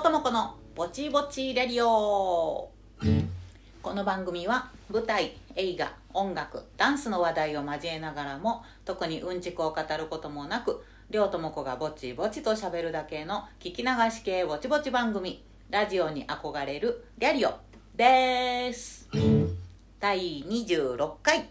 [0.00, 2.70] りょうともこのぼちぼちレディオ。
[3.82, 17.52] この番組は舞台映画音楽ダンスの話題を交えながらも特にうんちくを語ることもなくりょうともこがぼちぼちと喋るだけの聞き流し系ぼちぼち番組ラジオに憧れるリャリオ。
[17.94, 19.06] です。
[20.00, 21.50] 第26回。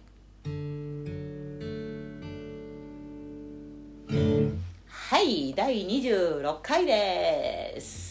[4.87, 8.08] はい第26回です。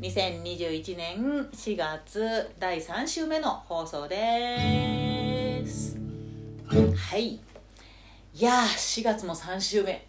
[0.00, 1.18] 2021年
[1.52, 5.98] 4月第3週目の放送です。
[6.66, 7.34] はい。
[7.34, 7.40] い
[8.34, 10.06] やー4月も3週目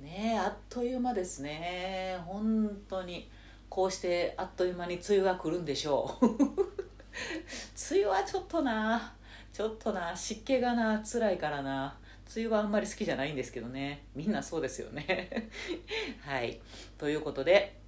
[0.00, 2.18] ねえあっという間ですね。
[2.24, 3.28] 本当に。
[3.68, 6.24] こうしてあっという間に梅雨が来るんでしょう。
[6.26, 9.14] 梅雨はちょっとな。
[9.52, 10.16] ちょっとな。
[10.16, 11.02] 湿気がな。
[11.04, 11.98] 辛いからな。
[12.34, 14.06] 梅雨はあんまり好きじゃないんですけどね。
[14.14, 15.50] みんなそうですよね。
[16.24, 16.58] はい。
[16.96, 17.83] ということで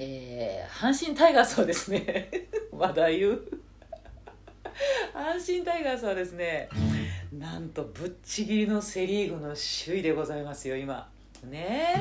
[0.00, 2.30] えー、阪神タイガースはですね
[2.72, 3.42] まだ言う
[5.12, 6.68] 阪神タイガースはですね
[7.36, 11.08] なんとぶっちぎりのセ・リーグの首位でございますよ今。
[11.44, 11.94] ね。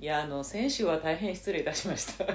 [0.00, 2.26] えいやあの先週は大変失礼いたしました。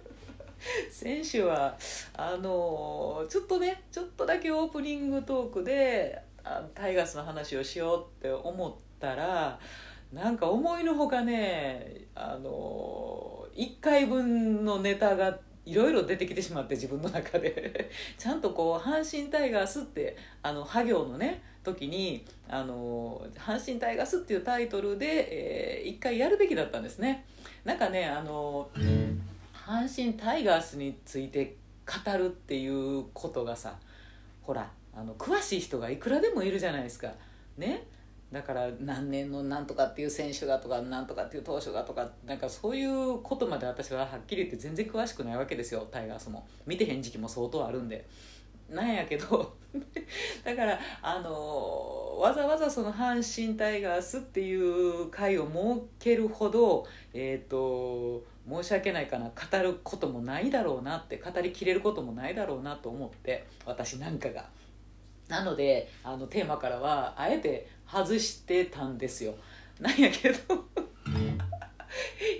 [0.90, 1.76] 先週は
[2.14, 6.20] あのちょっとねちょっとだけオープニングトークで
[6.74, 9.58] タイガースの話をしようって思ったら
[10.12, 17.90] なんか思いのほかねあの1回分のネタがいろいろ出てきてしまって自分の中で。
[18.16, 27.24] ちゃんとこう「阪神タイガース」ってあのハ行のね時にあの「阪神タイガース」っていうタイトルで、えー、1回やるべきだったんですね。
[27.64, 28.70] なんかねあの
[29.52, 33.76] 阪神タイガースについて語るっていうことがさ
[34.42, 37.12] ほらあの詳しい人がいくらでもいるじゃないですか。
[37.58, 37.84] ね。
[38.32, 48.04] だから何年のなんとかっていう選手がとかなんとかっていう投手がとかなんかそういうことまで私ははっきり言って全然詳しくないわけですよタイガースも見てへん時期も相当あるんで
[48.68, 49.54] なんやけど
[50.44, 56.84] だからあのわざわざその阪神タイガースっていう会を設けるほど
[57.14, 64.48] えっ、ー、と申し訳ないかな語ることもないだろうなって語りきれることもないだろうなと思って私なんかが。
[65.28, 69.34] なのであのテーマからはあえて外してたんですよ。
[69.80, 70.66] なんやけど。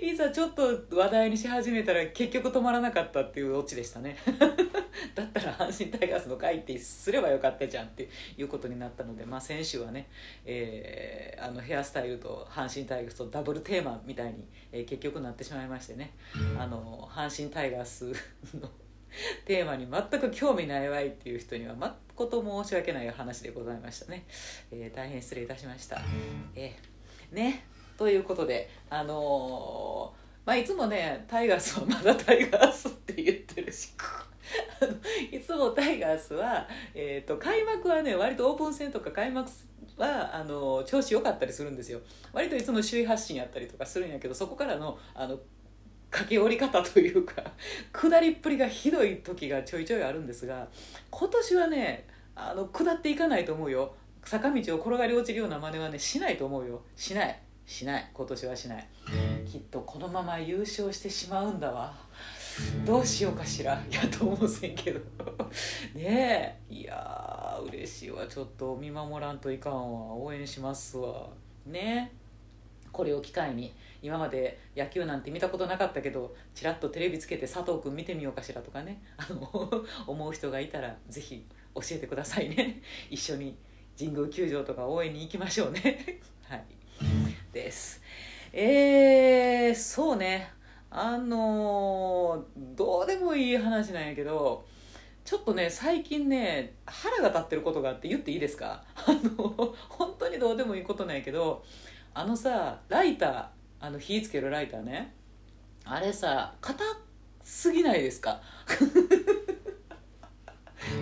[0.01, 0.61] いざちょっと
[0.95, 4.17] 話題にし始めたら結局止まらなかったっていうオチでしたね。
[5.15, 10.07] だったら阪神タイガースの回ってすればよかったじゃんっていうことになったので、まあ、先週はね、
[10.45, 16.13] えー、あのヘアスタイルと阪神タイガースとダブルテーマみたいに、えー、結局なってしまいましてね。
[16.57, 18.05] あの阪神タイガース
[18.59, 18.69] の
[19.45, 24.25] テーマに全く興味ないわいっていう人には誠申し訳ない話でございましたね、
[24.71, 26.01] えー、大変失礼いたしました、
[26.55, 27.65] えー、ね。
[27.97, 33.93] ということであのー、まあいつもねタイガースはまだタイガースって言ってるし。
[35.31, 39.49] いつもタイガースは、えーと、開幕はね割とオープン戦とか開幕
[39.97, 41.99] はあの調子良かったりするんですよ。
[42.31, 45.39] 割といつも首位発進やったりとかするんやけどそこからのあの
[46.17, 47.43] 駆け下り方というか
[47.93, 50.67] 下りっぷりがひどい時がちょいちょいあるんですが
[51.11, 53.93] 今年はねあの下っていかないと思うよ。
[54.23, 56.81] 坂道を転がり落ちるような真似はねしないと思うよ。
[56.95, 57.39] しない。
[57.65, 58.11] しない。
[58.13, 58.87] 今年はしない。
[59.45, 61.93] きっとこのまま優勝してしまうんだわ。
[62.85, 63.73] どうしようかしら。
[63.89, 64.99] いやと思うせんけど。
[65.95, 66.73] ねえ。
[66.73, 68.27] いやー嬉しいわ。
[68.27, 70.13] ちょっと見守らんといかんわ。
[70.13, 71.29] 応援しますわ。
[71.65, 72.11] ね
[72.91, 73.73] これを機会に。
[74.07, 79.01] 今まで野球なんて見たことなかったけどちらっとテレビつけて佐藤君見てみようかしらとかね。
[79.17, 79.69] あの
[80.07, 81.45] 思う人がいたら是非
[81.75, 82.81] 教えてくださいね。
[83.11, 83.57] 一緒に
[83.99, 86.19] 神宮球場とか応援に行きましょうね。
[86.47, 86.63] はい。
[87.51, 88.01] です。
[88.53, 90.51] えー、そうね。
[90.89, 94.65] あのー、どうでもいい話なんやけど
[95.25, 98.85] ちょっとね最近ね腹が立ってることがあって言っていいですか？
[98.95, 101.65] あの本当にどうでもいいことなんやけど
[102.13, 103.45] あのさライター
[103.79, 105.13] あの火つけるライターね。
[105.85, 106.83] あれさ硬
[107.43, 108.41] すぎないですか？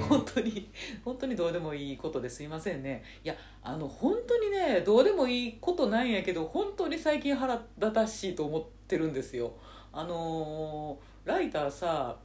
[0.10, 0.70] 本当に
[1.04, 3.04] 本当にどうでもいいことですいませんね。
[3.24, 9.54] いやあの本当にねどうでもいいことなんやけど本当に最近腹立たしいと思ってるんですよ。
[9.92, 12.18] あのライターさ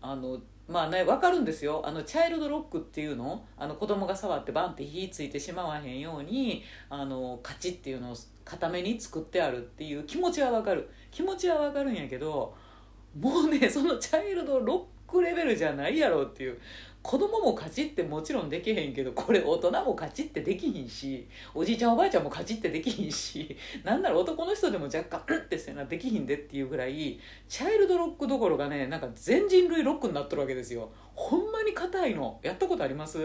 [0.00, 1.82] あのまあね分かるんですよ。
[1.84, 3.44] あのチャイルドロックっていうの？
[3.56, 10.88] あの子供が触ってバンって火ついてしまわへんようにあのカチっていうのを固めに作ってあるっていう気持ちは分かる。
[11.10, 12.54] 気持ちは分かるんやけど
[13.20, 16.58] もうね そのチャイルドロックレベルじゃないやろっていう。
[17.02, 30.90] 子供もカチってもちろんできへんけどこれ大人もカチってできひんしおじいちゃんおばあちゃんもカチってできひんしなんなら男の人でも若干うんってせなできひんでっていうぐらいチャイルドロックどころがねなんか全人類ロックになっとるわけですよ。
[31.14, 32.40] ほんまに硬いの。
[32.42, 33.20] やったことあります？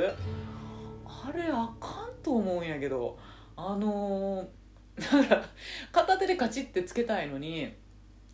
[1.07, 3.17] あれあかんと思うんやけど
[3.55, 4.45] あのー、
[4.99, 5.45] だから
[5.91, 7.73] 片手でカチってつけたいのに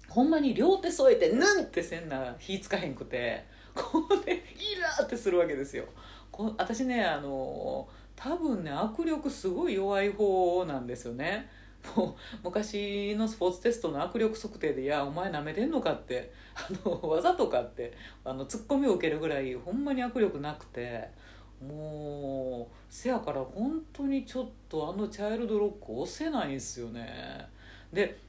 [0.09, 3.45] ほんまに両手添えてヌンってせんな火つかへんくて
[3.75, 5.85] これイラーってするわけですよ。
[6.31, 11.49] こ私ねあの多分ね握力すごい弱い方なんですよね。
[11.95, 17.93] もう昔のスポーツテストの握力測定で「いやお前なめてんのか」ってあのわざとかって
[18.25, 21.26] あのツッコミを受けるぐらいほんまに握力なくて。
[21.65, 27.47] もうせやから本当にちょっとあのチャイルドロック押せないんですよね。
[27.91, 28.19] で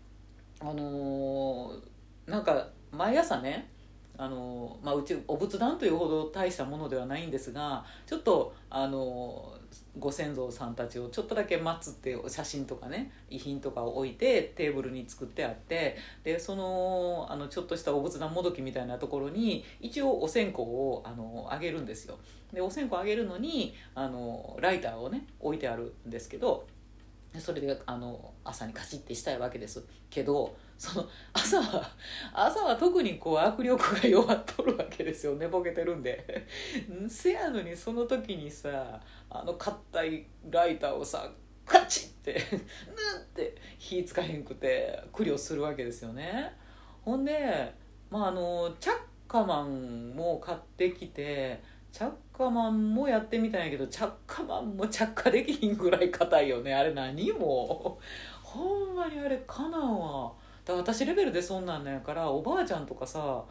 [0.60, 3.69] あのー、なんか毎朝ね
[4.19, 9.55] あのまあ、うちお仏壇というほど大したものではないんですがちょっとあの
[9.97, 22.19] ご先祖さんたちをちょっとだけ待つって写真とかね遺品とかを置いてテーブルに作ってあってでそのあのちょっとしたお仏壇もどきみたいなところに一応お線香をあのあげるんですよ。
[22.53, 26.67] でお線香あげるのにあのライターをね置いてあるんですけど
[27.40, 31.90] それであの朝にカチッてしたいわけですけどその朝は
[32.32, 36.46] 朝は特にこう握力が弱っとるわけですよ寝ぼけてるんで。
[37.08, 41.31] せやのにその時にさあの硬いライターをさ
[41.67, 46.55] カチッてヌンって火つかへんくて苦慮するわけですよね。
[47.02, 47.75] ほんで
[48.11, 48.96] まああのチャッ
[49.26, 51.62] カマンも買ってきて
[51.93, 56.75] チャッカマンもやってみたんやけどチャッカマンも着火できひんぐらい硬いよね。
[56.75, 57.99] あれ何も。
[58.43, 60.32] ほんまにあれかなんわ。
[60.64, 63.43] だから私レベルでそんなんなんやからおばあちゃんとかさ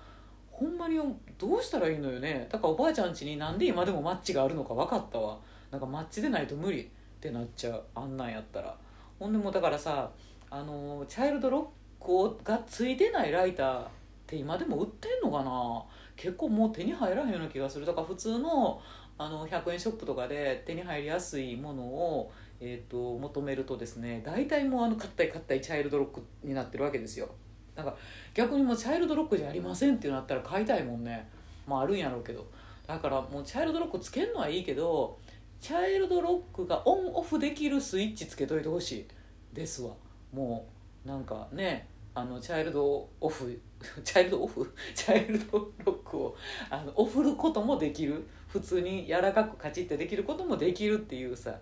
[0.51, 0.97] ほんまに
[1.37, 2.47] どうしたらいいのよね。
[2.51, 5.37] だからおばあちゃん家になんで今でもマッチがあるのか分かったわ。
[5.71, 6.87] なんかマッチでないと無理っ
[7.19, 7.83] てなっちゃう。
[7.95, 8.75] あんなんやったら。
[9.19, 10.09] ほんでもだからさ
[10.49, 13.87] あのチャイルドロックがついてないライターっ
[14.25, 15.83] て今でも売ってんのかな。
[16.17, 17.85] 結構もう手に入らへんような気がする。
[17.85, 18.81] だから普通の
[19.19, 27.29] あの100円ショップとかで手に入りやすいものを、えーと、求めるとですね大体もうあの硬い硬いチャイルドロックになってるわけですよ。
[27.75, 27.95] なんか
[28.33, 31.29] 逆にもうチャイルドロックじゃありませんってなったら買いたいもんね。
[31.67, 32.45] まああるんやろうけど。
[32.87, 35.19] だからもうチャイルドロックつけるのはいいけど
[35.59, 39.07] チャイルドロックがオンオフできるスイッチつけといてほしい。
[39.53, 39.93] ですわ。
[40.33, 40.67] も
[41.05, 41.87] うなんかね
[42.17, 43.61] あのチャイルドオフ
[44.03, 44.73] チャイルドオフ？
[44.95, 46.35] チャイルドロックを
[46.67, 48.25] あのオフることもできる。
[48.47, 51.55] 普通に柔らかくカチッてできることもできるっていうさっ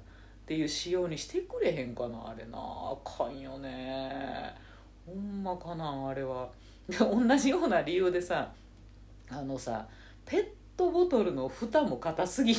[0.45, 2.57] ていう仕様にしてくれへんかなあれな。
[2.57, 4.55] あかんよね。
[5.05, 6.47] ほんまかなあれは。
[6.87, 8.53] で 同じような理由でさ
[9.29, 9.85] あのさ
[10.25, 10.47] ペッ
[10.77, 12.53] トボトルの蓋も硬すぎ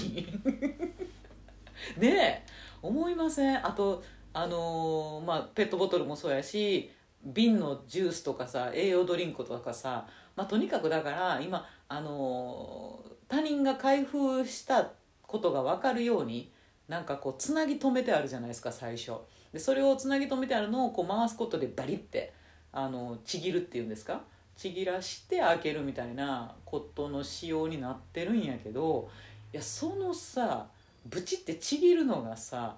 [1.97, 2.43] ねえ。
[2.83, 3.67] 思いません。
[3.67, 4.03] あと
[4.35, 6.91] あのー、まあペットボトルもそうやし
[7.27, 10.07] 瓶のジュースとかさ栄養ドリンクとかさ、
[10.37, 14.93] まあ、とにかくだから今あの他人が開封した
[15.23, 16.53] ことが分かるように
[16.89, 19.13] なんかこうつなぎ止めてあるじゃないですか最初。
[19.53, 22.33] でそれをつなぎ止めてあるのをこう回すことでバリって
[22.73, 24.21] あのちぎるっていうんですか？
[24.57, 29.11] ちぎらして開けるみたいなことの仕様になってるんやけど
[29.53, 30.67] いやそのさ
[31.07, 32.77] ブチってちぎるのがさ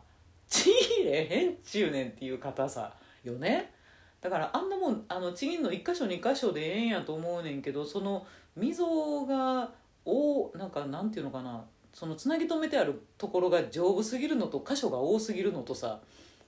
[0.49, 3.73] ちぎれへんちゅうねんっていう硬さよね？
[4.21, 9.71] だからあんなもんあのちぎんの1箇所2箇所でええんやと思うねんけどその溝が
[10.05, 11.63] おなんかなんていうのかな
[11.95, 16.01] そのつなぎ止めてあるところが丈夫すぎるのと箇所が多すぎるのとさ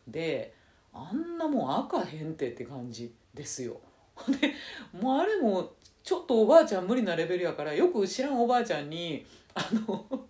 [0.09, 0.55] で
[0.93, 3.81] あんなもん開かへんてって感じですよ。
[4.41, 4.55] で
[5.00, 5.71] もうあれも
[6.03, 9.25] ちょっとおばあちゃん無理なレベルやからよく知らんおばあちゃんに
[9.55, 10.27] あの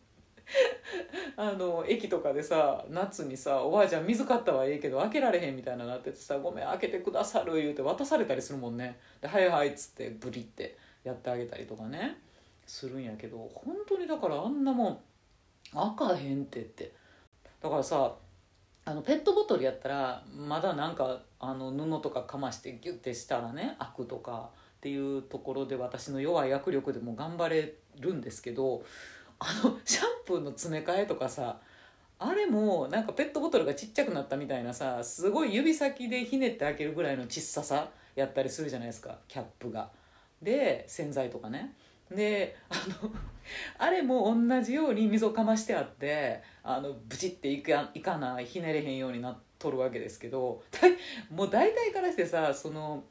[1.36, 8.98] あの駅とかでさ夏にさ「おばあちゃん水買ったはいいけど開けられへん」みたいななっててさ「ごめん開けてくださる」言うて渡されたりするもんね。
[9.20, 12.18] で「はいはい」っつってブリってやってあげたりとかね。
[12.66, 15.00] するんやけど本当にだからあんなもん
[15.96, 16.92] 開かへんってって。
[17.60, 18.14] だからさ
[18.84, 28.82] あのペットボトルやったらまだなんかあの布とかかましてギュッてしたらね開くとかっていうところで私の弱い握力でも頑張れるんですけど
[29.40, 31.58] あのシャンプーの詰め替えとかさ
[32.18, 39.88] あれもなんかペットボトルがちっちゃくなったみたいなさすごい指先でひねって開けるぐらいの小ささやったりするじゃないですかキャップが。
[40.42, 41.74] で洗剤とかね。
[42.10, 43.10] であの
[43.78, 50.62] あれも同じように溝かましてあってあのブチっていかいかないひねれへんようになっとるわけですけど
[51.30, 53.04] もう大体からしてさその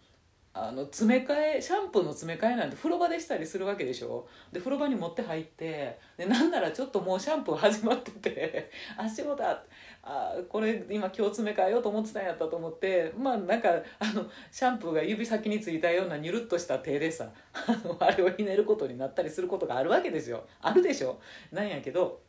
[0.67, 4.27] あの詰め替えシャンプーの詰め替えなんて風呂場でしたりするわけでしょ？
[4.51, 9.63] で風呂場に持って入ってでなんならちょっともうシャンプー始まってて「あ仕事だ。
[10.01, 20.45] あこれ今今日詰め替えようと思ってたんやったと思ってまあなんかあのシャンプーが指先についたようなニュルっとした手でさ あのあれをひねることになったりすることがあるわけですよ。
[20.61, 21.19] あるでしょ？
[21.51, 22.21] なんやけど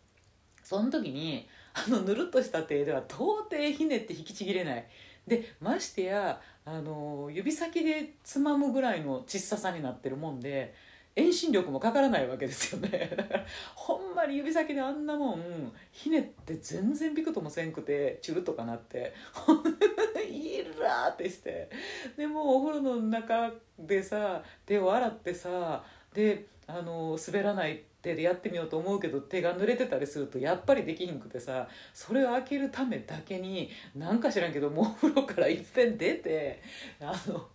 [0.62, 3.18] その時にあのぬるっとした手では到
[3.48, 4.86] 底ひねって引きちぎれない。
[5.26, 10.74] でましてやあの指先でつまむぐらいの小ささになってるもんで
[11.16, 13.10] 遠心力もかからないわけですよね。
[13.74, 19.12] ほんまに指先であんなもんひねって全然びくともせんくてチュルとかなって
[20.30, 21.68] イラーってして。
[22.16, 25.82] でもお風呂の中でさ手を洗ってさ
[26.14, 36.62] であの滑らない手でやってみようと思うけど手が濡れてたりするとやっぱりできひんくてさそれを開けるためだけになんか知らんけどもうお風呂からいっぺん出て
[37.00, 37.46] あの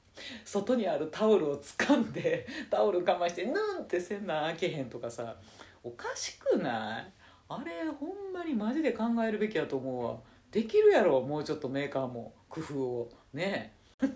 [0.43, 5.35] 外にあるタオルを掴んでタオル我慢してヌンってせんなん開けへんとかさ
[5.83, 7.11] おかしくない？
[7.47, 10.17] あれほんまにマジで考えるべきやと思うわ。
[10.51, 13.11] できるやろもうちょっとメーカーも工夫を。
[13.33, 13.73] ね。
[14.01, 14.07] ね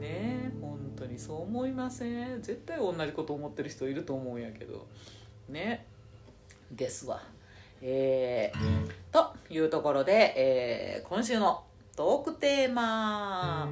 [0.00, 0.50] え
[1.00, 2.04] 当にそう思いませ
[2.36, 2.42] ん？
[2.42, 4.86] 絶対同じこと思ってる人いると思うんやけど。
[5.48, 5.86] ね。
[6.70, 7.20] ですわ
[7.82, 11.64] えー、というところで、えー、今週の
[11.96, 13.68] トークテーマ。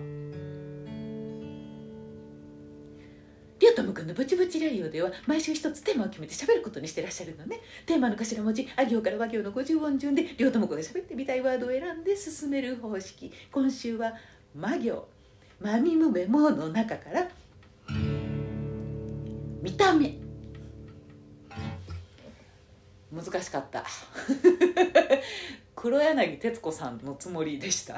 [3.60, 7.60] りょうともくのブチブチラリオでは毎週一つテーマを決めて喋ることにしてらっしゃるのね。
[7.86, 13.32] テーマの頭文字あ行から和行の50音順でりょうともくが喋ってみたいワードを選んで進める方式。
[13.52, 14.14] 今週は
[14.54, 15.06] 魔行。
[15.60, 17.28] マミムメモの中から
[19.60, 20.14] 見た目。
[23.12, 23.84] 難しかった。
[25.74, 27.96] 黒柳徹子さんのつもりでした。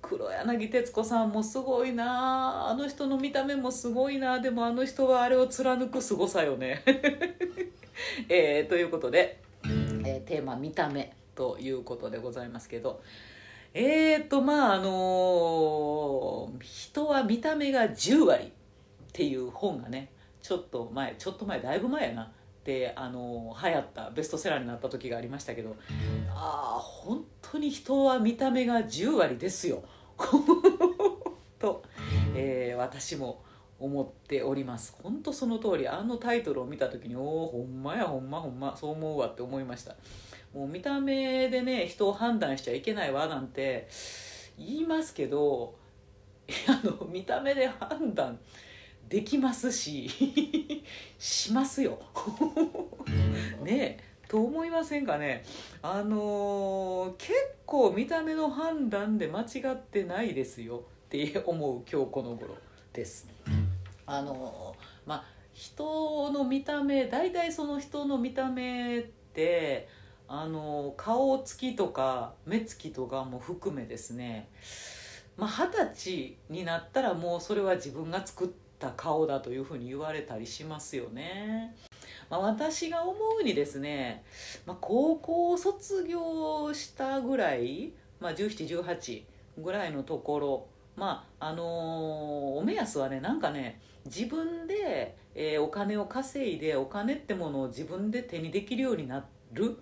[0.00, 2.70] 黒柳徹子さんもすごいな。
[2.70, 4.40] あの人の見た目もすごいな。
[4.40, 6.82] でもあの人はあれを貫くすごさよね、
[8.30, 13.02] えー、ということで、えー、テーマ「見た目」ということでございますけど。
[13.74, 18.50] えーとまああのー、人は見た目が10割っ
[19.12, 20.12] ていう本がね
[20.42, 22.28] ちょっと前ちょっと前だいぶ前やなっ
[22.64, 25.76] てあの流行ったベストセラーになった時がありましたけど
[26.34, 29.82] ああ本当に人は見た目が10割ですよ。
[31.58, 31.82] と、
[32.34, 33.42] えー、私も
[33.78, 34.96] 思っております。
[35.02, 39.96] 本当その通りあのタイトルを見た時におおほんまやほんまほんまそう思うわって思いました。
[40.54, 43.88] もう見た目でね人を判断しちゃいけないわなんて
[44.58, 45.74] 言いますけど
[46.68, 48.38] あの見た目で判断
[49.08, 50.08] できますし
[51.18, 51.98] しますよ。
[53.62, 55.44] ねえと思いませんかね。
[55.82, 57.34] あのー、結
[57.66, 60.84] 構見た目の判断で間違ってないですよ。
[61.06, 62.56] って思う今日この頃
[62.94, 63.28] です。
[64.06, 69.88] あのー、まあ人の見た目大体その人の見た目って
[70.34, 74.48] あの顔つきとか目つきとかも含めですね
[75.36, 78.48] まあ二十歳になったらもうそれは自分が作っ
[78.78, 81.76] た顔だというふうに言われたりしますよね。
[82.30, 84.24] まあ、私が思うにですね、
[84.64, 89.24] まあ、高校を卒業したぐらい、まあ、1718
[89.58, 91.66] ぐらいのところまああのー、
[92.58, 99.78] お目安はねなんかね自分で、えー、お金を稼いでお金ってものを自分で手にできるようになる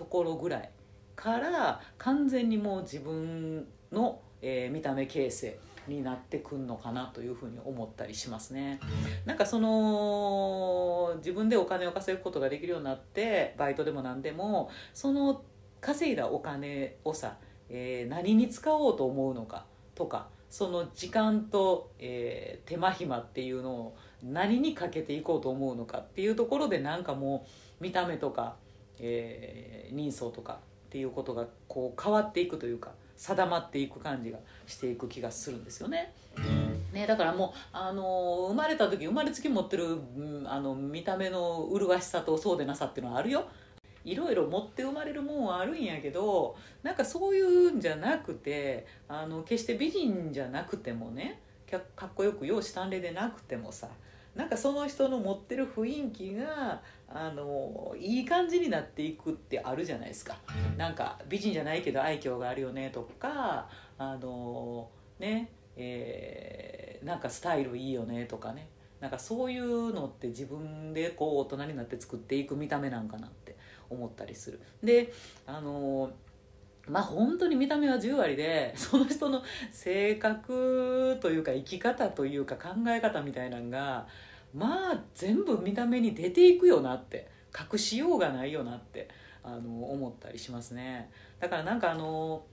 [0.00, 0.70] ところぐらい
[1.14, 8.80] から完全にもう自分の、えー、見た目形成になってくんのかなというふうに思ったりしますね。
[9.26, 15.42] なんかその自分でお金を稼ぐことができるようになってバイトでも何でもその
[15.82, 17.36] 稼いだお金をさ、
[17.68, 27.46] えー、何に使おうと思うのかとかその時間と、えー、手間暇っていうのを何にかけていこうと思うのかっていうところでなんかも
[27.80, 28.56] う見た目とか
[29.00, 30.56] えー、人相とかっ
[30.90, 36.12] ていうことがこう変わっていくというか定まっていく感じがしていく気がするんですよね。
[36.92, 39.98] ねだからもう、あの生まれた時生まれつき持ってる、
[40.46, 43.46] あの見た目の麗しさとそうでなさっていうのはあるよ。
[44.04, 51.38] いろいろ持って生まれるもんはあるんやけどなんかそういうんじゃなくてあの決して美人じゃなくてもね
[51.94, 53.88] かっこよく容姿端麗でなくてもさ
[54.34, 60.38] なんかその人の持ってる雰囲気があのいい感じになっていくってあるじゃないですか。
[60.76, 63.68] なんか美人じゃないけど愛嬌があるよねとか
[63.98, 68.68] あのねえー、なんかスタイルいいよねとかね。
[69.00, 73.56] なんかそういうのって自分でこう大人になって作っていく見た目なんかなって
[73.88, 74.60] 思ったりする。
[74.82, 75.12] で
[75.46, 76.12] あの
[76.90, 84.06] まあ本当に見た目は10割でその人の性格というか生き方というか考え方みたいなのが
[84.52, 87.28] まあ全部見た目に出ていくよなって
[87.72, 89.08] 隠しようがないよなって
[89.42, 91.10] あの思ったりしますね。
[91.38, 92.44] だからなんかあの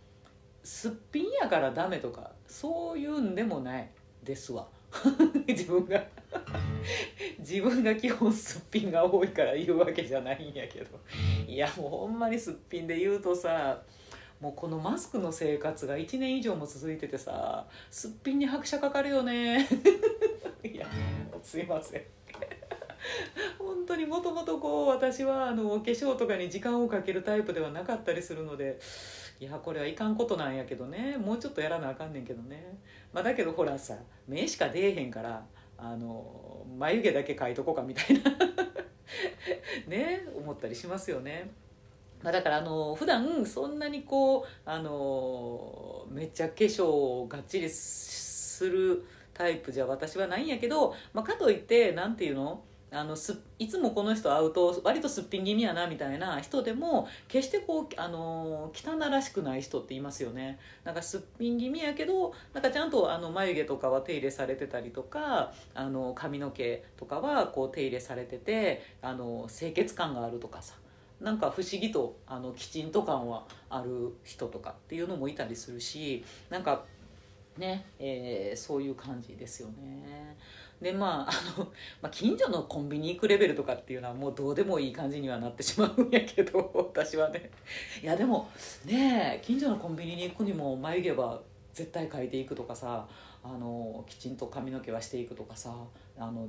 [0.64, 3.90] すっぴんやからダメとかそういうんでもない
[4.24, 4.68] ですわ。
[5.48, 6.04] 自分が。
[7.40, 11.00] 自分が基本すっぴんが多いから言うわけじゃないんやけど。
[11.48, 13.82] いやもうほんまにすっぴんで言うとさ
[14.40, 19.68] もうこのマスクの生活が1年以上も続いててさすっぴんに拍車かかるよね。
[20.64, 20.88] いや
[21.42, 22.02] すいません。
[23.58, 28.80] 本当にもともとこう私はあのお化粧とかに時間をかけるタイプではなかったりするので
[29.40, 31.18] いやこれはいかんことなんやけどね。
[31.18, 32.78] もうちょっとやらなあかんねんけどね、
[33.14, 35.46] まあ、だけどほらさ目しか出えへんから
[35.78, 38.32] あの眉毛だけ描いとこうかみたいな。
[39.88, 41.50] ね思ったりしますよね。
[42.24, 52.64] まあ、だからあの普段そんなにこうあのめっちゃ化粧をがっちりするタイプじゃ私はないんやけど、まあ、かといって何て言うの？
[52.90, 60.58] あのすいつもこの人会うと割とすっぴん気味やなみたいな人でも決してこうあの汚らしくない人っていますよね。
[60.86, 70.76] なんかすっぴん気味やけどなんかちゃんとあの眉毛とかは手入れされてたりとかあの髪の毛とかはこう手入れされててあの清潔感があるとかさ。
[71.22, 76.86] なんか不思議とあのきちんと感はある人とかっていうのもいたりするしなんか
[77.58, 80.38] ね、えー、そういう感じですよね。
[80.82, 81.66] でまああの、
[82.04, 87.50] まあ、近所のコンビニ行くレベルとかっていうのはもうどうでもいい感じにはなってしまうんやけど 私はね
[88.04, 88.50] いやでも
[88.86, 91.42] ね近所のコンビニに行くにも眉毛は
[91.74, 93.08] 絶対描いていくとかさ
[93.44, 95.74] あのきちんと髪の毛はしていくとかさ
[96.18, 96.48] あの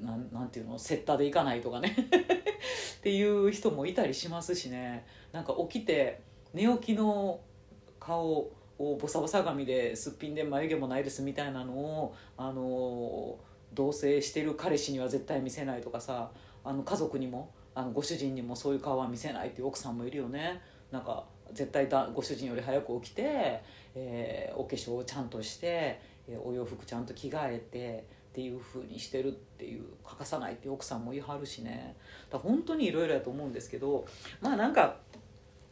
[0.00, 0.78] なんなんていうの？
[0.78, 1.96] セッターで行かないとかね。
[2.98, 5.04] っていう人もいたりしますしね。
[5.32, 6.20] なんか起きて
[6.52, 7.40] 寝起きの
[7.98, 13.38] 顔をボサボサ髪ですっぴんで眉毛もないですみたいなのをあの
[13.72, 16.30] 同棲してる彼氏には絶対見せないとかさ
[16.64, 20.60] あの家族にもあのご主人にもそういう顔は見せないっていう奥さんもいるよね。
[20.90, 23.62] なんか絶対だご主人より早く起きて、
[23.94, 31.96] えー、お化粧をちゃんとして、えー、お洋服ちゃんと着替えてっていう風にしてるっていう欠かさないって奥さんも言いはるしね。
[32.30, 34.06] だ本当にいろいろやと思うんですけど
[34.40, 34.96] まあなんか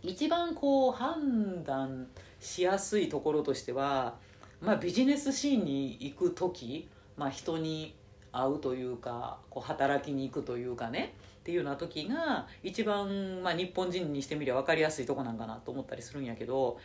[0.02, 2.08] 一番こう判断
[2.40, 4.16] しやすいところとしては、
[4.60, 7.94] まあ、ビジネスシーンに行く時、まあ、人に
[8.32, 16.78] 会うというかこう働きに行くというかねっていうような時が一番、まあ、日本人にしてみりゃ分かりやすいとこなんかなと思ったりするんやけど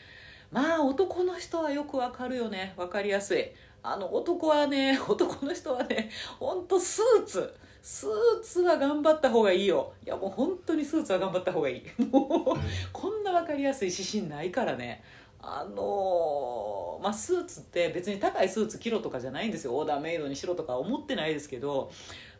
[0.53, 2.73] まあ男の人はよく分かるよね。
[2.77, 3.49] 分かりやすい。
[3.81, 7.53] あの男はね 男の人はねほんとスーツ。
[7.81, 8.09] スー
[8.41, 9.91] ツは頑張った方がいいよ。
[10.05, 12.01] いやもう本当にスーツは頑張った方がいい。
[12.05, 12.59] も う
[12.93, 15.03] こんな分かりやすい指針ないからね。
[15.41, 19.75] あのまあ、スーツって別に高いスーツ着ろとかじゃないんですよ。
[19.75, 21.91] オーダーメイドにしろとか思ってないですけど、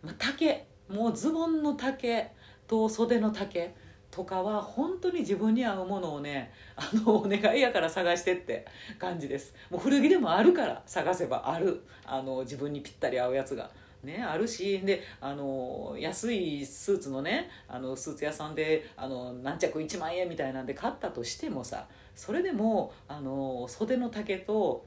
[0.02, 0.66] まあ、丈。
[0.88, 2.32] もうズボンの丈
[2.68, 3.74] と袖の丈。
[4.14, 8.64] とかは本当に自分に合うものをねあのお願いやから探してって
[9.00, 9.56] 感じです。
[9.72, 11.82] もう古着でもあるから探せばある。
[12.06, 13.72] あの自分にぴったり合うやつが。
[14.04, 14.82] ね、あるし。
[14.82, 24.86] であの安いスーツのねあのスーツ屋さんであの何着1万円みたいなんで買ったとしてもさそれでもあの袖の丈と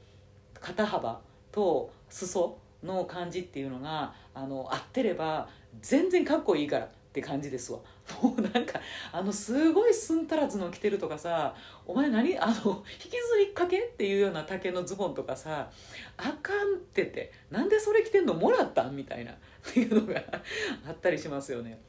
[0.53, 1.19] 肩幅
[1.51, 5.49] と裾の感じっていうのがあの合ってれば
[5.81, 6.87] 全然かっこいいから。
[7.17, 7.79] って感じですわ。
[8.21, 8.79] もうなんか
[9.11, 15.71] あのすごいすんたらずの着てるとかさお前何あの引きずりかけっていうような丈のズボンとかさ
[16.15, 20.21] あかんっててなんでそれ着てんのもらったんみたいなっていうのが
[20.87, 21.81] あったりしますよね。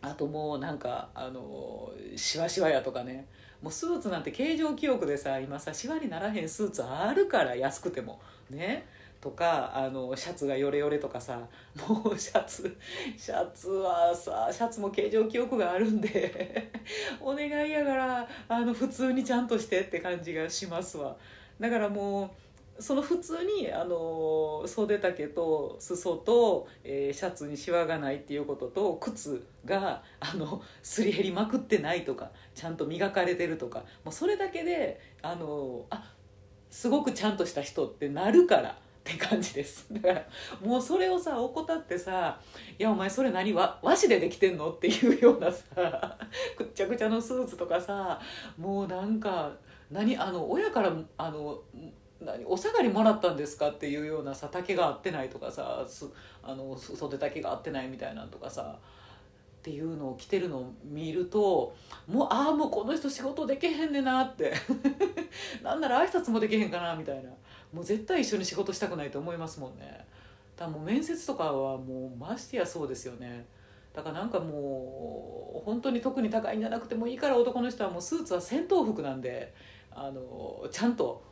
[0.00, 3.26] あともうなんかあのシワシワやとかね。
[3.62, 8.20] もうスーツなんて形状記憶でさ今さシワにならへんスーツあるから安くても。
[8.50, 8.86] ね。
[9.20, 11.40] とかあのシャツがヨレヨレとかさ
[11.88, 12.76] もうシャツ
[13.16, 16.70] シャツはさシャツも形状記憶があるんで
[17.20, 21.16] お願いやからあの普通にちゃんとしてって感じがしますわ
[21.58, 22.26] だからも
[22.78, 36.12] うその普通にあの袖丈と裾と、えー、シャツにシワがないっていうことと靴があのすり減りまくってないとかちゃんと磨かれてるとかもうそれだけであのあ
[36.70, 38.78] すごくちゃんとした人ってなるから。
[39.08, 39.86] って感じです。
[39.94, 40.26] だから
[40.60, 42.38] もうそれをさ怠ってさ
[42.78, 43.52] 「いやお前それ何？
[43.54, 45.64] 和和紙でできてんの?」っていうようなさ
[46.56, 48.20] くっちゃくちゃのスーツとかさ
[48.58, 49.50] もうなんか
[49.90, 51.62] 何あの親からあの
[52.20, 53.70] 何お下がりもらったんですか？
[53.70, 55.86] っていうようなさ丈が合ってないとかさ
[56.42, 58.78] あの袖丈が合ってないみたいなんとかさ
[59.58, 61.74] っていうのを着てるのを見ると
[62.06, 64.52] もうああもうこの人仕事できへんねなって。
[65.62, 67.30] なんなら挨拶もできへんかなみたいな。
[67.72, 70.06] もう絶対一緒に仕事したくないと思いますもんね。
[70.56, 73.46] 多分面接とかはもうましてやそうですよね。
[73.94, 79.52] だからなんかもう本当に特に高いんじゃなくてもいいから男の人はもうスーツは戦闘服なんで
[79.90, 81.22] あのちゃんと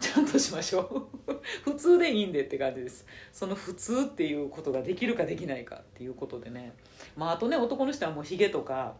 [0.00, 1.32] ちゃんとしましょう。
[1.64, 3.06] 普通でいいんでって感じです。
[3.32, 6.72] その普通っていうことができるかできないかっていうことでね。
[7.16, 8.94] まああとね男の人はもうひげとか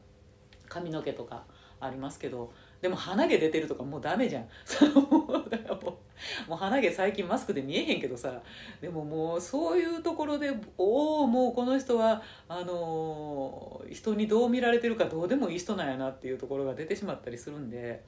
[0.68, 1.44] 髪の毛とか
[1.80, 2.52] ありますけど
[2.84, 4.44] でも鼻毛出てるとかもうダメじゃん。
[5.48, 5.98] だからも
[6.46, 8.42] うもう鼻毛最近マスクで見えへんけどさ。
[8.82, 18.04] でももうそういうところでおおもうこの人はあのー、人にどう見られてるかどうでもいい人なんやなっていうところが出てしまったりするんで。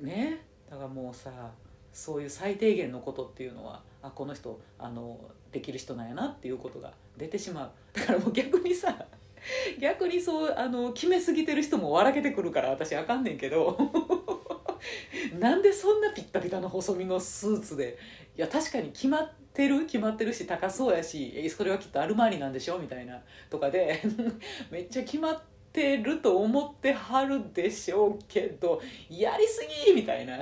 [0.00, 0.40] ね。
[0.70, 1.52] だからもうさ
[1.92, 5.20] そういう最低限のことっていうのはあこの人あの
[5.52, 7.70] できる人なんやなっていうことが出てしまう。
[7.92, 9.04] だからもう逆にさ
[9.80, 13.76] 逆にそうあの決めすぎてる人も笑けてくるから私あかんねんけど。
[15.38, 17.96] なんでそんなピッタピタの細身のスーツで
[18.36, 22.78] いや確かに決まってる決まってるし高そうやしそれはきっとアルマーニなんでしょ？
[22.78, 24.02] みたいなとかで
[24.70, 28.80] めっちゃ決まっててると思ってはるでしょうけど
[29.10, 29.92] やりすぎ！
[29.92, 30.38] みたいな。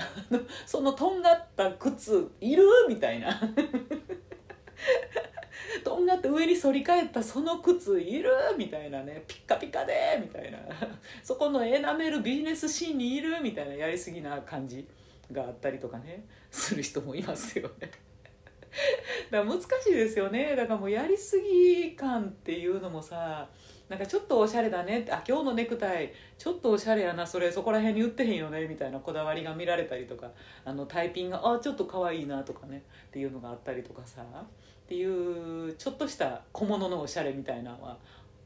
[0.66, 2.64] そのとんがった靴いる？
[2.86, 3.40] みたいな。
[5.84, 8.30] とんがって上に反り返ったその靴いる？
[8.58, 9.24] みたいなね。
[9.26, 10.18] ピッカピカで？
[10.20, 10.58] みたいな。
[11.22, 13.40] そこのエナメルビジネスシーンにいる？
[13.40, 14.86] みたいなやりすぎな感じ
[15.30, 16.24] があったりとかね。
[16.50, 17.90] する人もいますよね。
[19.30, 20.56] だから難しいですよね。
[20.56, 23.48] だからもうやりすぎ感っていうのもさ
[23.88, 25.06] なんかちょっとおしゃれだね。
[25.10, 26.12] あ今日のネクタイ。
[26.38, 27.26] ちょっとおしゃれやな。
[27.26, 28.66] それそこら辺に売ってへんよね。
[28.66, 30.30] みたいなこだわりが見られたりとか。
[30.64, 32.82] あのタイピングがあちょっと可愛いなとかね。
[33.08, 34.24] っていうのがあったりとかさ。
[34.92, 37.96] っていうちょっとした小物のおしゃれみたいなのは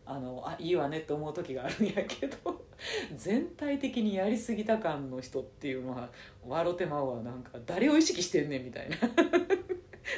[0.06, 2.36] あのあいいわねって思う時があるんやけど
[3.16, 6.08] 全体的にやりすぎた感の人っていうのは
[6.46, 8.96] 笑ってまうわなんか誰を意識してんねんみたいな。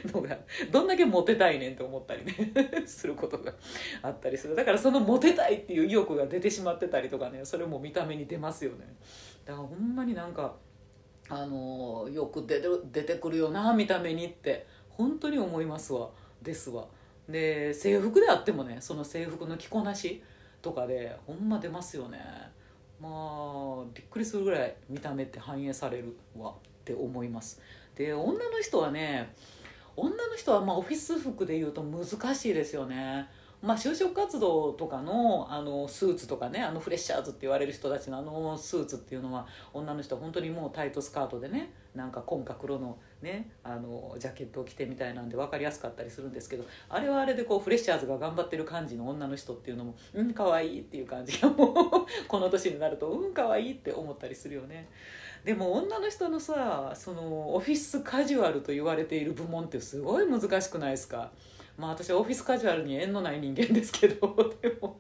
[0.12, 0.38] のが
[0.71, 2.35] どんだけモテたいねんって思ったりね
[2.85, 3.55] することが
[4.03, 4.55] あったりする。
[4.55, 8.85] だからそのモテたいっていう意欲が出てしまってたりとかねそれも見た目に出ますよね。
[9.47, 10.57] だからほんまになんか
[11.31, 14.67] あのよく出て出てくるよな見た目にって
[14.99, 16.11] 本当に思いますわ。
[16.43, 16.87] ですわ。
[17.29, 20.23] で制服であってもねその制服の着こなし
[20.61, 22.19] とかでほんま出ますよね。
[23.01, 27.63] まあびっくりするぐらい見た目って反映されるわって思います。
[27.95, 29.33] で女の人はね
[29.97, 33.29] 女の人はまあオフィス服でいうと難しいですよね。
[33.61, 51.75] まあ、就職活動とかのあのスーツとかねあのフレッシャーズって言われる人たちのあのスーツっていうのは女の人は本当にもうタイトスカートでねなんか紺か黒のねあのジャケットを着てみたいなんで分かりやすかったりするんですけどあれはあれでこうフレッシャーズが頑張ってる感じの女の人っていうのもうん可愛いいっていう感じがもう
[52.29, 54.88] この年になるとうん可愛いって思ったりするよね。
[55.44, 61.33] でも女の人のさそのオフィスカジュアルと言われている部門ってすごい難しくないですか？
[61.79, 64.99] まあ私オフィスカジュアルに縁のない人間ですけど でも。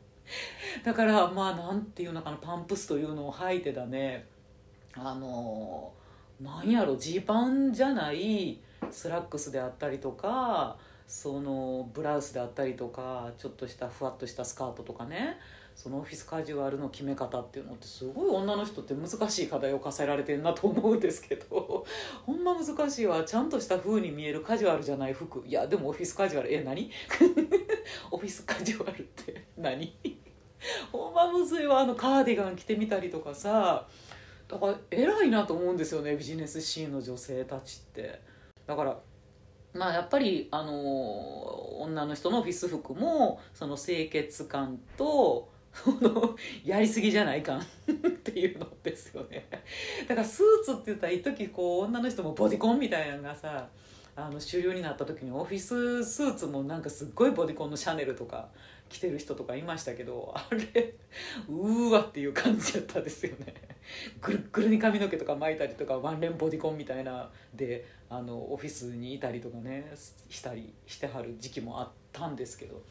[0.84, 4.26] だからまあなんていうのかなパンプスというのを履いてだね。
[4.94, 5.92] あの
[6.40, 8.60] なんやろジーパンじゃない
[8.90, 15.36] スラックスであったりとかそのブラウスであったりとかちょっとしたふわっとしたスカートとかね。
[15.78, 21.86] そのオフィスカジュアルの決め方っていうのってすごい女の人って難しい課題を課せられてるなと思うんですけど
[22.26, 23.22] ほんま難しいわ。
[23.22, 24.82] ちゃんとした風に見えるカジュアル。
[24.82, 26.52] じゃない服いやでもオフィスカジュアル。
[26.52, 26.90] え何？
[28.10, 29.96] オフィスカジュアルって何？
[30.90, 31.78] ほんまむずいわ。
[31.78, 33.86] あのカーディガン着てみたりとかさ。
[34.48, 38.20] だから偉いなと思うんですよねビジネスシーンの女性たちって。
[38.66, 38.98] だから
[39.74, 45.56] まあやっぱりあの女の人のオフィス服もその清潔感と
[46.00, 49.46] のやりすぎじゃないかっていうのですよね。
[50.08, 53.68] だからスーツって言ったら一時こう女の人もボディコンみたいなのがさ
[54.16, 58.48] あの終了になった時にオフィススーツもなんかすっごいボディコンのシャネルとか
[58.88, 60.94] 着てる人とかいましたけどあれ
[61.48, 63.54] うーわっていう感じやったですよね。
[64.20, 69.92] ぐるぐるに髪の毛とか巻いたりとかワンレンボディコンみたいなであのオフィスにいたりとかね
[70.28, 72.82] したりしてはる時期もあったんですけど。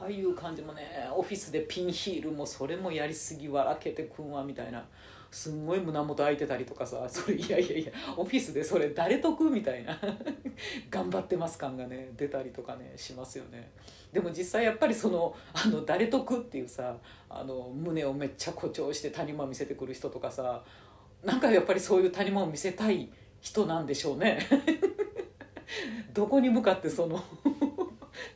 [0.00, 0.82] ああいう感じもね
[1.14, 4.84] オフィスでピンヒールもそれもやりすぎ笑けてくんわみたいな。
[5.32, 9.98] すんごい胸元開いてたりとかさそれいやいやいやオフィスでそれ誰得みたいな。
[10.90, 13.72] 頑張ってます感がね出たりとかねしますよね。
[14.12, 16.98] でも実際やっぱりそのあの誰得っていうさ
[17.30, 20.62] あの胸をめっちゃ誇張して谷間見せてくる人とかさ
[21.24, 23.08] なんかやっぱりそういう谷間を見せたい
[23.40, 24.38] 人なんでしょうね。
[26.12, 27.24] どこに向かってその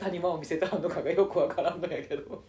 [0.06, 2.42] 谷間を見せたのかがよくわからんのやけど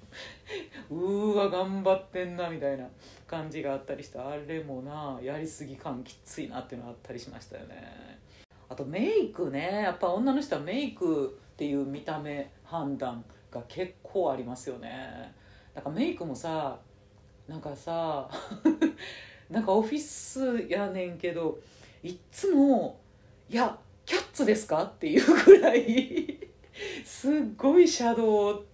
[0.90, 2.88] うーわ頑張ってんなみたいな
[3.28, 8.20] 感じがあったりしてあれもなやりすぎ感きついなっていうのがあったりしましたよね
[8.70, 15.34] あとメイクねやっぱ女の人はメイクっていう見た目判断が結構ありますよね
[15.74, 16.78] だからメイクもさ
[17.48, 18.30] なんかさ
[19.50, 21.58] なんかオフィスやねんけど
[22.04, 23.00] いっつも
[23.50, 26.37] 「いやキャッツですか?」っていうぐらい
[27.06, 28.66] すっごいシャドウ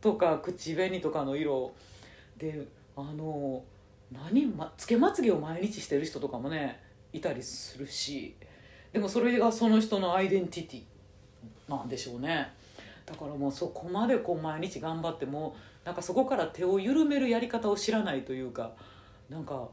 [0.00, 1.72] とか口紅とかの色
[2.36, 3.62] であの
[4.10, 6.80] 何、ま、つけまつげを毎日してる人とかもね
[7.12, 8.34] いたりするし
[8.92, 10.82] でもそれがその人のアイデンティティ
[11.70, 12.52] なんでしょうね。
[13.06, 18.72] だからもうそこまでこう毎日頑張ってもなんかそこから手を緩めるやり方を知らないというか
[19.28, 19.68] なんか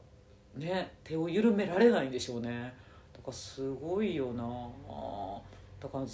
[0.55, 2.73] ね手を緩められないんでしょうね。
[3.13, 4.43] だからすごいよな。
[5.81, 6.07] だから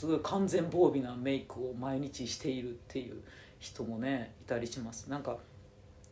[0.00, 3.22] すごい完全防備なメイクを毎日しているっていう
[3.58, 5.10] 人もねいたりします。
[5.10, 5.36] なんか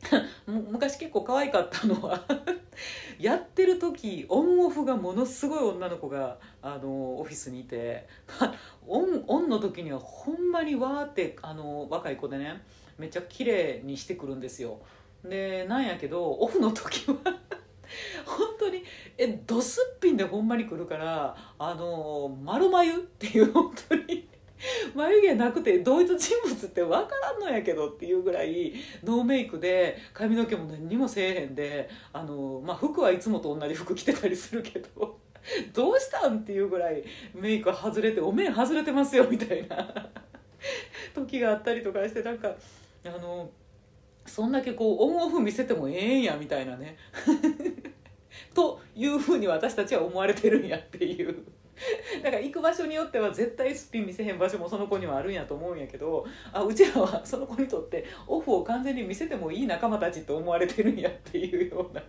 [0.47, 2.23] 昔結構可愛かったのは
[3.19, 8.07] やってる時オンオフがものすごい女の子があのオフィスにいて
[8.87, 12.63] オンオンの時にはほんまにわーってあの若い子でね
[12.99, 14.83] めっちゃ綺麗にしてくるんですよ。
[15.25, 17.17] でなんやけどオフの時は
[18.25, 18.83] 本当に。
[19.17, 24.29] えドスッピンでほんまに来るからあの丸眉っていう本当に
[24.95, 28.75] 眉毛なくて同一人物って分からんのやけどっていうぐらい
[29.05, 35.19] ノーメイクで髪の毛も何にもせえへんであの、まあ、服はいつもと同じ服着てたりするけど
[35.73, 40.11] どうしたんっていうぐらいメイク外れてお面外れてますよみたいな。
[41.15, 42.51] 時があったりとかしてなんか
[43.05, 43.51] あの
[44.29, 46.97] そんだけこうオンオフ見せてもええんやみたいなね。
[48.55, 51.45] というふうに私たちは思われてるんやっていう。
[52.23, 62.03] だから行く場所によっては絶対すっぴん見せへん場所もその子にはあるんやと思うんやけどあうちらはその子にとってオフを完全に見せてもいい仲間たちって思われてるんやっていうような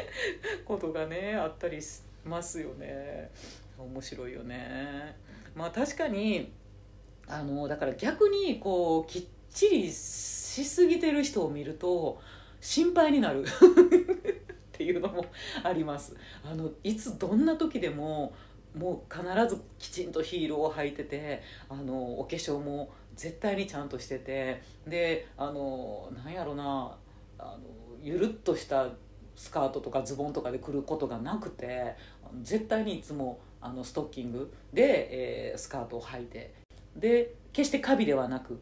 [0.66, 3.30] ことがねあったりしますよね。
[3.78, 5.16] 面白いよね。
[5.54, 6.52] まあ確かに
[7.28, 9.24] あのだから逆にこうきっ
[9.56, 12.20] ちりしすぎてる人を見ると
[12.60, 13.44] 心配になる。
[14.76, 15.24] っていうのも
[15.62, 16.14] あります。
[16.44, 18.34] あのいつどんな時でも
[18.76, 26.94] もう必ずきちんとヒールを履いててあのお化粧も絶対にちゃんとしててであのなんやろな
[27.38, 27.60] あの
[28.02, 28.90] ゆるっとした
[29.34, 31.94] スカートとかズボンとかで来ることがなくて
[32.42, 36.54] 絶対にいつもあのストッキングで、えー、スカートを履いて。
[36.94, 38.58] で決してカビではなく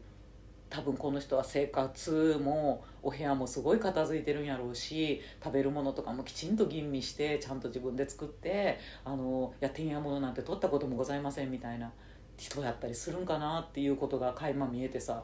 [0.69, 11.91] 多分この人は生活もお部屋もすごい片付いてるんやろうし食べるものとかもきちんと吟味してちゃんと自分で作ってあのいやてんやものなんて取ったこともございませんみたいな
[12.37, 15.23] 人やったりするんかなっていうことが垣間見えてさ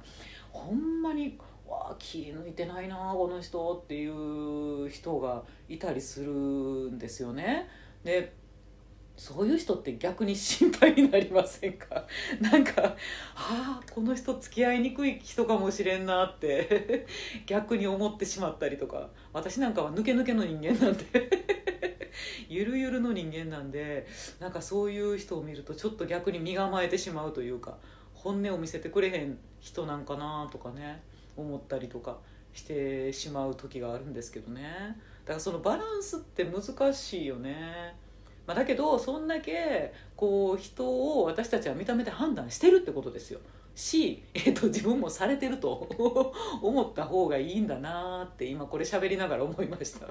[0.51, 7.67] ほんまにわあ気抜いてないなこの人っていう人がいたりするんですよね。
[8.03, 8.33] で
[9.21, 12.07] そういう人って逆に心配になりませんか？
[12.41, 12.81] なんか
[13.35, 17.05] ああこの人付き合いにくい人かもしれんなって
[17.45, 19.11] 逆に思ってしまったりとか。
[19.31, 21.05] 私なんかは抜け抜けの人間なんで。
[22.49, 24.07] ゆるゆるの人間なんで
[24.39, 27.77] なんかそういう人を見るとちょっと逆に身構えてしまうというか
[28.15, 31.03] 本音を見せてくれへん人なんかなとかね
[31.37, 32.17] 思ったりとか
[32.53, 34.97] してしまう時があるんですけどね。
[35.25, 37.95] だからそのバランスって難しいよね。
[38.47, 43.39] まあ、だけどそんだけこう人を私たちは見た目で判断してるってことですよ。
[43.75, 45.89] し、えーと、自分もされてると
[46.61, 50.07] 思った方がいいんだなって今これ喋りながら思いました。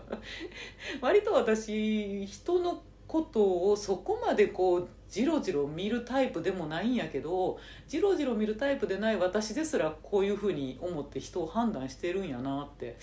[1.00, 12.96] 割と私人のことをそこまでこうじろじろ見るタイプでもないんやけどじろじろ見るタイプでない私ですらこういうふうに思って人を判断してるんやなって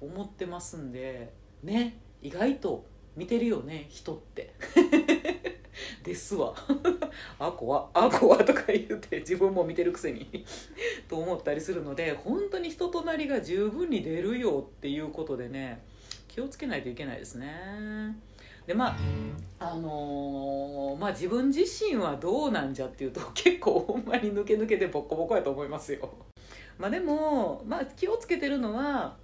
[0.00, 1.32] 思ってますんで
[1.62, 2.84] ね意外と
[3.16, 4.54] 見てるよね人って。
[6.02, 6.54] ですわ。
[7.38, 10.44] あこはあこはとか言って自分も見てるくせに
[11.08, 15.82] と思ったりするので本当に人となりが十分に出るよっていうことでね
[16.28, 17.48] 気をつけないといけないですね。
[18.66, 18.96] でま
[19.58, 26.08] ああのー、まあ自分自身はどうなんじゃっていうと結構ほんまに抜け抜けでボッコボコやと思いますよ。
[26.78, 29.16] まあでも、まあ、気をつけてるのは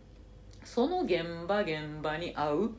[0.64, 2.74] その現場現場に合う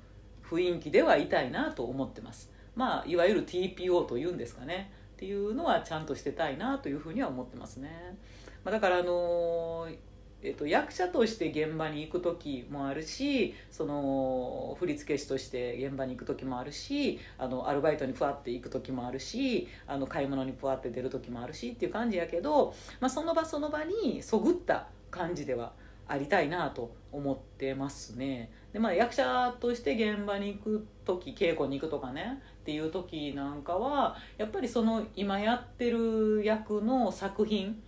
[0.52, 2.52] 雰囲気ではいたいなと思ってます。
[2.76, 4.92] まあいわゆる TPO というんですかね。
[5.16, 8.18] っていうのはちゃんとしてたいなというふうには思ってますね、
[8.66, 9.96] まあ、だからあのー
[10.44, 25.74] えっと、役者として現場に行く時もあるしその振付師として現場に行く時もあるしあのアルバイトにふわって行く時もあるしあの買い物にふわって出る時もあるしっていう感じやけど、まあ、その場その場にそぐった感じでは
[26.12, 28.52] ありたいなと思ってますね。
[28.74, 32.42] でまあ、役者として現場に行く時稽古に行くとかね。
[32.62, 37.82] っていう時なんかはやっぱりその今やってる役の作品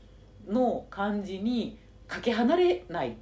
[0.48, 3.16] の感じにかけ離れない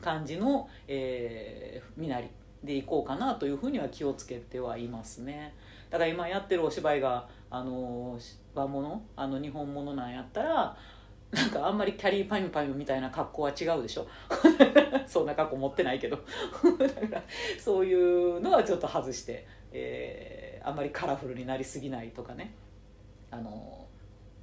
[0.00, 2.28] 感じの、えー、身なり
[2.64, 5.54] でいこうかなというふうには気をつけてはいますね。
[5.90, 8.18] だから今やってるお芝居があの
[8.54, 9.02] 和物？
[9.16, 10.76] あの日本物なんやったら
[11.30, 14.06] なんかあんまりキャリーパミュパミュみたいな格好は違うでしょ。
[15.06, 16.16] そんな格好持ってないけど。
[16.78, 17.22] だから
[17.58, 22.54] そういうのはちょっと外して、えー、あんまりカラフルになりすぎないとかね。
[23.30, 23.86] あの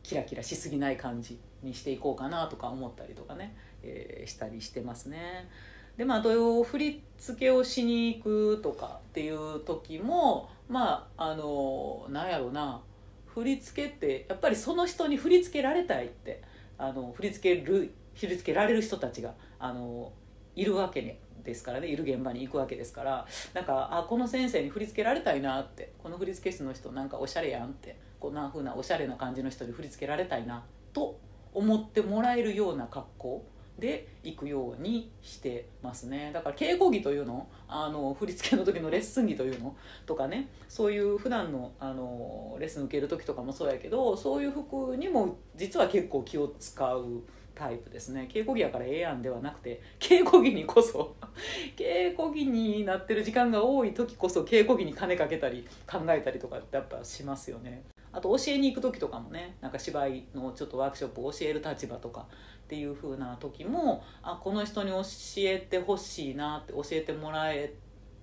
[0.03, 5.49] キラキラしすぎない感じにしていこうかなとか思ったりとかね、えー、したりしてますね。
[5.97, 12.81] でまあ土振り付けをしに行くとかっていう時もまああのなんやろうな。
[13.25, 16.41] 振り付けってやっぱりその人に振り付けられたいって。
[16.77, 20.11] あの振り付ける振り付けられる人たちがあの
[20.55, 21.88] いるわけですからね。
[21.88, 23.27] いる現場に行くわけですから。
[23.53, 25.93] なんかあこの先生に振り付けられたいなって。
[26.01, 27.99] この振付師の人なんかおしゃれやんって。
[28.19, 31.19] こんな風なおしゃれな感じの人に振り付けられたいなと
[31.53, 33.45] 思ってもらえるような格好
[33.79, 36.31] で行くようにしてますね。
[36.33, 47.23] だから稽古着というのあの振り付けの時のレッスン着というのとかねそういう普段のあのレッスン受ける時とかもそうやけどそういう服にも実は結構気を使う
[47.55, 48.29] タイプですね。
[48.31, 51.15] 稽古着やからええやんではなくて稽古着にこそ
[51.75, 57.83] 稽古着になってる時間が多い時こそ稽古着に金かけたり考えたりとかってやっぱしますよね。
[58.15, 65.01] あと教えに行く時とかもねなんか芝居のちょっとワークショップを教える立場とかっていう風な時もあこの人に教
[65.39, 67.71] えてほしいなって教えてもらい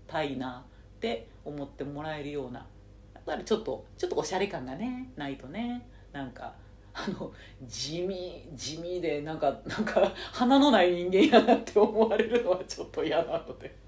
[0.07, 0.65] たいな
[0.97, 2.67] って思ってもらえるような
[3.15, 6.55] やっぱりちょっとちょっとおしゃれ感がねないとねなんか
[6.95, 13.83] あの地味地味でなんかなんか鼻のない人間やなって思われるのはちょっと嫌なので。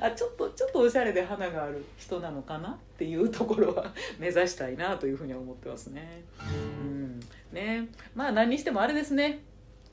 [0.00, 6.22] あちょっとちょっとおしゃれで花がある人なのかなっていうところは目指したいなというふうに思ってますね。
[6.82, 7.20] うん。
[7.52, 7.88] ね。
[8.14, 9.40] まあ何にしてもあれですね。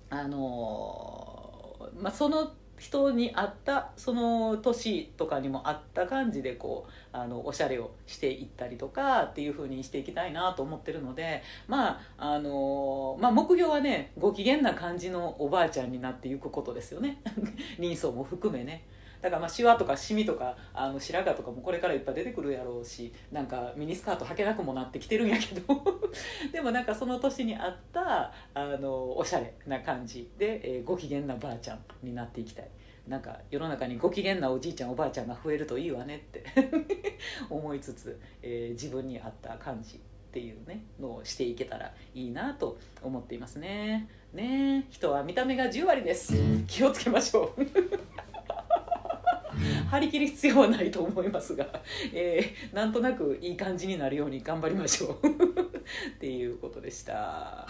[0.09, 17.21] あのまあその人に合ったその年とかにも合った感じでこうあのおしゃれをしていったりとかっていう風にしていきたいなと思ってるのでまああのまあ目標はねご機嫌な感じのおばあちゃんになっていくことですよね
[17.77, 18.83] 人相も含めね。
[19.21, 26.01] だからまあシワとかシミとかあの白髪とかもこれからいっぱい出てくるやろうしなんかミニスカート履けなくもなってきてるんやけど。
[26.51, 30.29] でもなんかその年に合ったあのおしゃれな感じ。
[30.37, 32.67] で、えー、ご機嫌なばあちゃんになっていきたい。
[33.07, 36.43] なんか世の中にご機嫌なおじいちゃんおばあちゃんが増えるといいわねって。
[37.49, 39.99] 思いつつ、えー、自分に合った感じっ
[40.31, 44.07] ていうねのをしていけたらいいなと思っていますね。
[44.33, 46.33] ね人は見た目が10割です。
[46.67, 47.61] 気をつけましょう。
[49.89, 51.67] 張り切る必要はないと思いますが、
[52.13, 55.27] えー、なんとなくいい感じになるように頑張りましょう。
[55.27, 57.13] っていうことでした。
[57.13, 57.67] は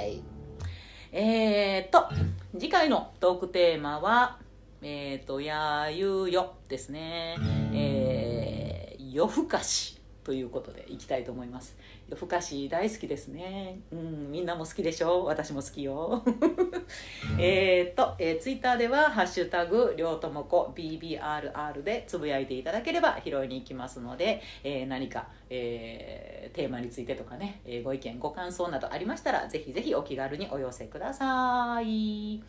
[0.00, 0.22] い。
[1.12, 2.08] えー、っと
[2.58, 4.38] 次回のトークテーマは
[4.80, 7.36] えー、っと「やゆよ」ですね。
[7.74, 11.76] えー、夜更かしということでいきたいと思います
[12.12, 13.78] 夜更かし大好きですね。
[13.90, 15.24] うんみんなも好きでしょ？
[15.24, 16.22] 私も好きよ。
[17.38, 32.42] えっと、えー、ツイッターでは「ハッシュタグりょうともこ BBRR」でつぶやいていただければ拾いに行きますので、えー、何か、えー、テーマについてとかね、えー、ご意見ご感想などありましたらぜひぜひお気軽にお寄せください、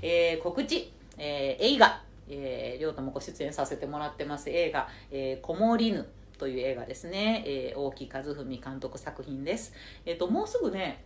[0.00, 6.08] えー、告知、えー、映画えー、りょうともこ出演させてもらってます映画「えー、こもりぬ」
[6.42, 9.72] という映画ですね、えー、大木和文監督作品です。
[10.04, 11.04] えっ、ー、と、もうすぐね、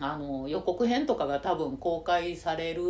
[0.00, 2.82] あの予告編とかが多分公開される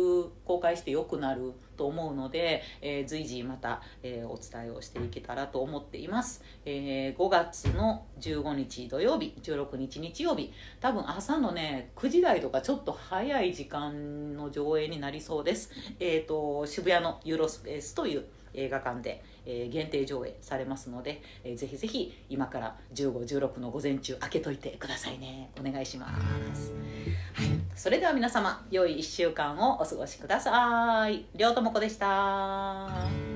[0.45, 10.53] 公開してよくなると思うので、えー、随時また、えー、お伝えをしていけたらと思っています、えー、5月の15日土曜日16日日曜日。
[10.79, 15.69] 多分朝のね9時台とかちょっと早い時間の上映になりそうです。
[15.99, 18.23] えっ、と渋谷のユーロスペースという
[18.53, 25.51] 映画館で、えー、限定上映されますので、えー、ぜひぜひ今から1516の午前中開けといてくださいね。
[25.59, 26.07] お願いしま
[26.53, 26.71] す、
[27.33, 31.25] はい、それでは皆様良い1週間をお過ごしください。
[31.35, 33.32] りょうともこでした。